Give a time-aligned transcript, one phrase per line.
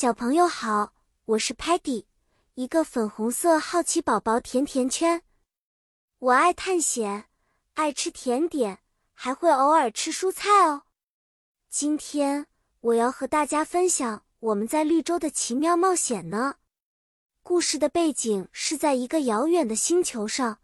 [0.00, 0.92] 小朋友好，
[1.24, 2.04] 我是 Patty，
[2.54, 5.24] 一个粉红色好奇宝宝甜甜圈。
[6.20, 7.24] 我爱探险，
[7.74, 8.78] 爱吃甜点，
[9.12, 10.82] 还会偶尔吃蔬菜哦。
[11.68, 12.46] 今天
[12.78, 16.58] 我要和大家分享我们在绿洲的奇妙冒险呢。
[17.42, 20.58] 故事的背景是在一个遥远的星球上，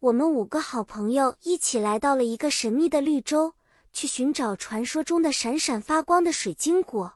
[0.00, 3.54] 我们五个好朋友一起来到了一个神秘的绿洲，
[3.94, 7.15] 去寻找传说中的闪闪发光的水晶果。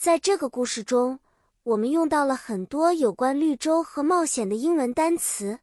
[0.00, 1.20] 在这个故事中，
[1.62, 5.58] 我们用到了很多有关绿洲和冒险的英文单词。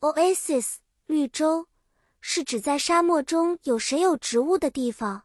[0.00, 1.66] Oasis 绿洲
[2.22, 5.24] 是指在沙漠中有谁有植物的地方。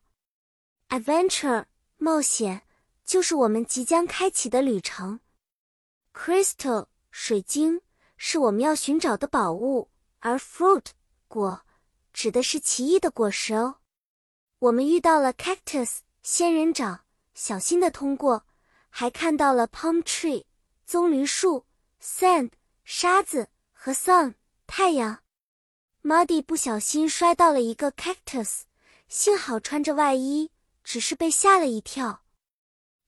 [0.89, 1.63] Adventure
[1.95, 2.63] 冒险
[3.05, 5.21] 就是我们即将开启的旅程。
[6.13, 7.79] Crystal 水晶
[8.17, 9.89] 是我们要寻找的宝物，
[10.19, 10.87] 而 Fruit
[11.29, 11.61] 果
[12.11, 13.77] 指的是奇异的果实哦。
[14.59, 17.04] 我们遇到了 Cactus 仙人掌。
[17.35, 18.45] 小心的通过，
[18.89, 20.45] 还看到了 palm tree
[20.85, 21.65] 棕榈树
[22.01, 22.51] ，sand
[22.85, 25.19] 沙子和 sun 太阳。
[26.01, 28.61] Muddy 不小心摔到了一个 cactus，
[29.09, 30.49] 幸好穿着外衣，
[30.81, 32.21] 只是被吓了一跳。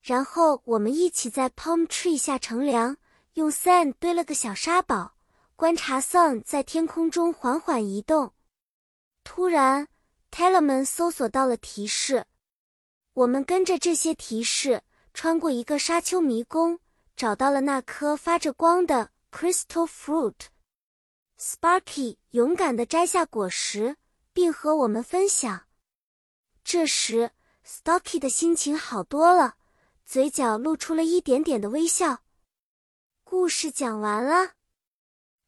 [0.02, 2.98] 然后我们一起在 palm tree 下乘凉，
[3.36, 5.16] 用 sand 堆了个小沙堡，
[5.55, 8.33] 观察 sun 在天空中缓缓移动。
[9.23, 9.88] 突然
[10.31, 12.25] t e l e m a n 搜索到了提示。
[13.18, 16.80] 我们跟着这些提示，穿过一个沙丘迷宫，
[17.16, 20.36] 找到了那颗发着光的 crystal fruit。
[21.40, 23.98] Sparky 勇敢地摘下果实，
[24.34, 25.66] 并和我们分享。
[26.64, 27.32] 这时
[27.66, 29.56] ，Stocky 的心情好多了，
[30.06, 32.20] 嘴角露出了一点点的微笑。
[33.23, 34.52] 故事讲完了，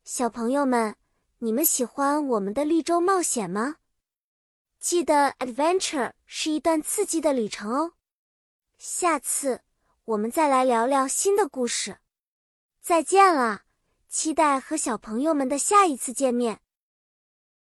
[0.04, 0.96] 小朋友们，
[1.38, 3.76] 你们喜欢我们的绿洲冒险吗？
[4.80, 7.94] 记得 adventure 是一段刺激的旅程哦。
[8.78, 9.62] 下次
[10.06, 11.98] 我们再来聊聊新的故事。
[12.82, 13.64] 再见了，
[14.08, 16.62] 期待和小朋友们的下一次见面。